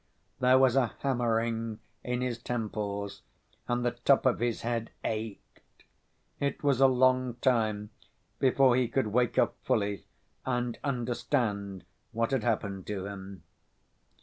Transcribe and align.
There 0.39 0.57
was 0.57 0.75
a 0.75 0.95
hammering 1.01 1.77
in 2.03 2.21
his 2.21 2.39
temples, 2.39 3.21
and 3.67 3.85
the 3.85 3.91
top 3.91 4.25
of 4.25 4.39
his 4.39 4.61
head 4.61 4.89
ached. 5.03 5.83
It 6.39 6.63
was 6.63 6.81
a 6.81 6.87
long 6.87 7.35
time 7.35 7.91
before 8.39 8.75
he 8.75 8.87
could 8.87 9.05
wake 9.09 9.37
up 9.37 9.57
fully 9.63 10.07
and 10.43 10.79
understand 10.83 11.85
what 12.13 12.31
had 12.31 12.41
happened 12.43 12.87
to 12.87 13.05
him. 13.05 13.43